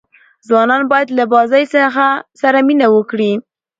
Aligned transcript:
ځوانان 0.47 0.83
باید 0.91 1.07
له 1.17 1.23
بازۍ 1.33 1.63
سره 2.41 2.57
مینه 2.67 2.87
وکړي. 2.95 3.31